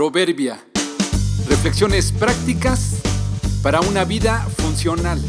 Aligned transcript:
Proverbia. 0.00 0.58
Reflexiones 1.46 2.10
prácticas 2.10 3.02
para 3.62 3.82
una 3.82 4.06
vida 4.06 4.38
funcional. 4.56 5.20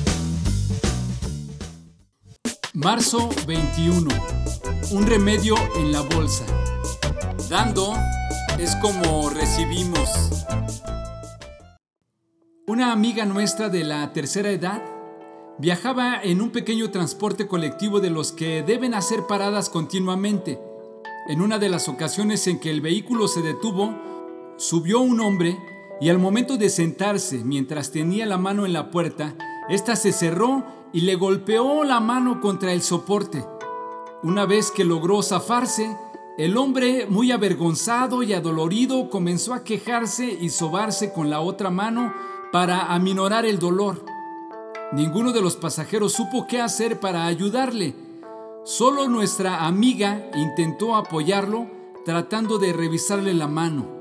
Marzo 2.72 3.30
21. 3.46 4.10
Un 4.92 5.08
remedio 5.08 5.56
en 5.76 5.92
la 5.92 6.00
bolsa. 6.00 6.46
Dando 7.50 7.94
es 8.60 8.74
como 8.78 9.30
recibimos. 9.30 10.10
Una 12.66 12.94
amiga 12.94 13.26
nuestra 13.26 13.68
de 13.68 13.84
la 13.84 14.14
tercera 14.14 14.52
edad 14.52 14.82
viajaba 15.58 16.24
en 16.24 16.40
un 16.40 16.52
pequeño 16.52 16.92
transporte 16.92 17.46
colectivo 17.46 18.00
de 18.00 18.10
los 18.10 18.32
que 18.32 18.64
deben 18.64 18.94
hacer 18.94 19.28
paradas 19.28 19.70
continuamente. 19.70 20.62
En 21.28 21.42
una 21.42 21.60
de 21.60 21.68
las 21.68 21.90
ocasiones 21.90 22.48
en 22.48 22.58
que 22.62 22.72
el 22.72 22.80
vehículo 22.80 23.28
se 23.28 23.42
detuvo, 23.42 24.11
subió 24.62 25.00
un 25.00 25.20
hombre 25.22 25.58
y 26.00 26.10
al 26.10 26.20
momento 26.20 26.56
de 26.56 26.70
sentarse 26.70 27.44
mientras 27.44 27.92
tenía 27.92 28.28
la 28.28 28.38
mano 28.38 28.66
en 28.68 28.74
la 28.74 28.92
puerta, 28.92 29.36
ésta 29.70 29.96
se 29.96 30.12
cerró 30.12 30.64
y 30.94 31.02
le 31.02 31.16
golpeó 31.16 31.84
la 31.84 32.00
mano 32.00 32.40
contra 32.40 32.72
el 32.72 32.84
soporte. 32.84 33.44
Una 34.22 34.46
vez 34.46 34.70
que 34.70 34.86
logró 34.86 35.24
zafarse, 35.24 35.98
el 36.38 36.58
hombre, 36.58 37.08
muy 37.10 37.32
avergonzado 37.32 38.22
y 38.22 38.34
adolorido, 38.34 39.10
comenzó 39.10 39.56
a 39.56 39.64
quejarse 39.64 40.38
y 40.40 40.50
sobarse 40.50 41.12
con 41.12 41.32
la 41.32 41.42
otra 41.42 41.72
mano 41.72 42.14
para 42.52 42.94
aminorar 42.94 43.46
el 43.46 43.58
dolor. 43.58 44.06
Ninguno 44.94 45.32
de 45.32 45.42
los 45.42 45.56
pasajeros 45.56 46.14
supo 46.14 46.46
qué 46.48 46.62
hacer 46.62 47.00
para 47.00 47.26
ayudarle. 47.26 47.96
Solo 48.64 49.08
nuestra 49.08 49.66
amiga 49.66 50.30
intentó 50.36 50.96
apoyarlo 50.96 51.68
tratando 52.06 52.60
de 52.60 52.74
revisarle 52.74 53.34
la 53.34 53.48
mano. 53.48 54.01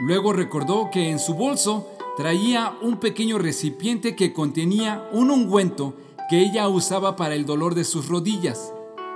Luego 0.00 0.32
recordó 0.32 0.90
que 0.90 1.10
en 1.10 1.18
su 1.18 1.34
bolso 1.34 1.86
traía 2.16 2.74
un 2.80 2.96
pequeño 2.96 3.38
recipiente 3.38 4.16
que 4.16 4.32
contenía 4.32 5.08
un 5.12 5.30
ungüento 5.30 5.94
que 6.30 6.40
ella 6.40 6.68
usaba 6.68 7.16
para 7.16 7.34
el 7.34 7.44
dolor 7.44 7.74
de 7.74 7.84
sus 7.84 8.08
rodillas. 8.08 8.72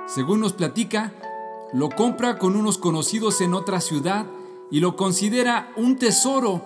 Según 0.06 0.40
nos 0.40 0.52
platica, 0.52 1.14
lo 1.72 1.88
compra 1.88 2.38
con 2.38 2.54
unos 2.54 2.76
conocidos 2.76 3.40
en 3.40 3.54
otra 3.54 3.80
ciudad 3.80 4.26
y 4.70 4.80
lo 4.80 4.94
considera 4.94 5.72
un 5.76 5.96
tesoro 5.96 6.62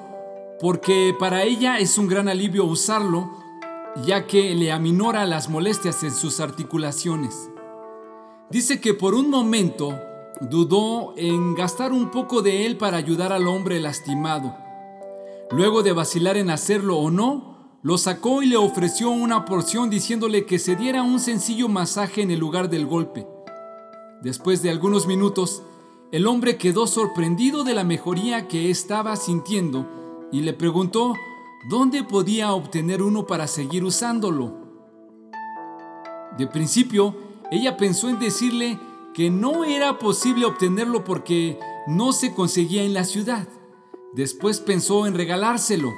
porque 0.61 1.15
para 1.17 1.45
ella 1.45 1.79
es 1.79 1.97
un 1.99 2.09
gran 2.09 2.29
alivio 2.29 2.65
usarlo 2.65 3.31
ya 4.05 4.27
que 4.27 4.55
le 4.55 4.73
aminora 4.73 5.27
las 5.27 5.49
molestias 5.49 6.03
en 6.03 6.13
sus 6.13 6.41
articulaciones. 6.41 7.51
Dice 8.51 8.81
que 8.81 8.95
por 8.95 9.15
un 9.15 9.31
momento 9.31 9.95
dudó 10.41 11.15
en 11.17 11.55
gastar 11.55 11.93
un 11.93 12.11
poco 12.11 12.43
de 12.43 12.67
él 12.67 12.77
para 12.77 12.97
ayudar 12.97 13.33
al 13.33 13.49
hombre 13.49 13.81
lastimado. 13.81 14.55
Luego 15.51 15.83
de 15.83 15.93
vacilar 15.93 16.37
en 16.37 16.51
hacerlo 16.51 16.99
o 16.99 17.11
no, 17.11 17.57
lo 17.83 17.97
sacó 17.97 18.43
y 18.43 18.47
le 18.47 18.57
ofreció 18.57 19.11
una 19.11 19.45
porción 19.45 19.89
diciéndole 19.89 20.47
que 20.47 20.59
se 20.59 20.77
diera 20.77 21.03
un 21.03 21.21
sencillo 21.21 21.69
masaje 21.69 22.23
en 22.23 22.31
el 22.31 22.39
lugar 22.39 22.69
del 22.69 22.87
golpe. 22.87 23.27
Después 24.23 24.63
de 24.63 24.71
algunos 24.71 25.07
minutos, 25.07 25.63
el 26.11 26.27
hombre 26.27 26.57
quedó 26.57 26.87
sorprendido 26.87 27.65
de 27.65 27.75
la 27.75 27.85
mejoría 27.85 28.49
que 28.49 28.71
estaba 28.71 29.15
sintiendo 29.17 29.87
y 30.33 30.41
le 30.41 30.53
preguntó 30.53 31.15
¿dónde 31.69 32.03
podía 32.03 32.53
obtener 32.53 33.03
uno 33.03 33.27
para 33.27 33.47
seguir 33.47 33.85
usándolo? 33.85 34.55
De 36.37 36.47
principio, 36.47 37.15
ella 37.51 37.77
pensó 37.77 38.09
en 38.09 38.19
decirle 38.19 38.79
que 39.19 39.31
no 39.31 39.65
era 39.65 39.99
posible 39.99 40.45
obtenerlo 40.45 41.03
porque 41.03 41.59
no 41.89 42.13
se 42.13 42.33
conseguía 42.35 42.85
en 42.85 42.95
la 42.95 43.03
ciudad. 43.03 43.49
Después 44.13 44.61
pensó 44.61 45.09
en 45.09 45.15
regalárselo, 45.15 45.93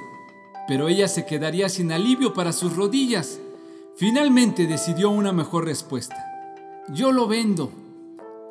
pero 0.67 0.87
ella 0.87 1.07
se 1.07 1.27
quedaría 1.27 1.69
sin 1.69 1.91
alivio 1.91 2.33
para 2.33 2.51
sus 2.51 2.75
rodillas. 2.75 3.39
Finalmente 3.95 4.65
decidió 4.65 5.11
una 5.11 5.33
mejor 5.33 5.65
respuesta. 5.65 6.15
Yo 6.89 7.11
lo 7.11 7.27
vendo. 7.27 7.71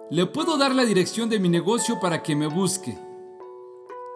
Le 0.08 0.26
puedo 0.26 0.56
dar 0.56 0.72
la 0.72 0.84
dirección 0.84 1.28
de 1.28 1.40
mi 1.40 1.48
negocio 1.48 1.98
para 1.98 2.22
que 2.22 2.36
me 2.36 2.46
busque. 2.46 2.96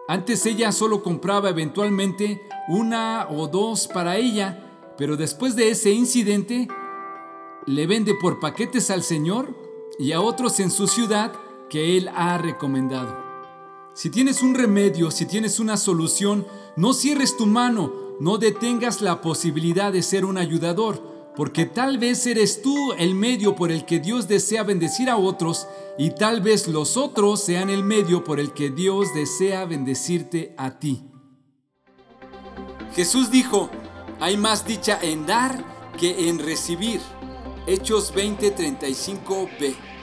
Antes 0.06 0.46
ella 0.46 0.70
solo 0.70 1.02
compraba 1.02 1.50
eventualmente 1.50 2.40
una 2.68 3.26
o 3.28 3.48
dos 3.48 3.88
para 3.88 4.18
ella, 4.18 4.94
pero 4.96 5.16
después 5.16 5.56
de 5.56 5.70
ese 5.70 5.90
incidente 5.90 6.68
le 7.66 7.88
vende 7.88 8.14
por 8.14 8.38
paquetes 8.38 8.92
al 8.92 9.02
Señor 9.02 9.63
y 9.98 10.12
a 10.12 10.20
otros 10.20 10.60
en 10.60 10.70
su 10.70 10.86
ciudad 10.86 11.32
que 11.68 11.96
Él 11.96 12.08
ha 12.14 12.38
recomendado. 12.38 13.16
Si 13.94 14.10
tienes 14.10 14.42
un 14.42 14.54
remedio, 14.54 15.10
si 15.10 15.26
tienes 15.26 15.60
una 15.60 15.76
solución, 15.76 16.46
no 16.76 16.92
cierres 16.92 17.36
tu 17.36 17.46
mano, 17.46 17.92
no 18.20 18.38
detengas 18.38 19.00
la 19.00 19.20
posibilidad 19.20 19.92
de 19.92 20.02
ser 20.02 20.24
un 20.24 20.38
ayudador 20.38 21.14
porque 21.36 21.66
tal 21.66 21.98
vez 21.98 22.26
eres 22.26 22.62
tú 22.62 22.92
el 22.92 23.14
medio 23.14 23.56
por 23.56 23.72
el 23.72 23.84
que 23.84 23.98
Dios 23.98 24.28
desea 24.28 24.62
bendecir 24.62 25.10
a 25.10 25.16
otros 25.16 25.66
y 25.98 26.10
tal 26.10 26.40
vez 26.40 26.68
los 26.68 26.96
otros 26.96 27.40
sean 27.42 27.70
el 27.70 27.82
medio 27.82 28.22
por 28.22 28.38
el 28.38 28.52
que 28.52 28.70
Dios 28.70 29.12
desea 29.14 29.64
bendecirte 29.64 30.54
a 30.56 30.78
ti. 30.78 31.02
Jesús 32.94 33.30
dijo, 33.30 33.68
hay 34.20 34.36
más 34.36 34.64
dicha 34.64 34.98
en 35.02 35.26
dar 35.26 35.92
que 35.98 36.28
en 36.28 36.38
recibir. 36.38 37.00
Hechos 37.66 38.12
20:35b. 38.12 39.93